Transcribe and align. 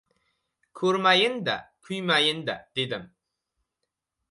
Ko‘rmayin-da, 0.79 1.55
kuymayin-da, 1.89 2.57
dedim. 2.81 3.07